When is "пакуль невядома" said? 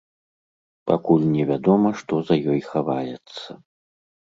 0.93-1.95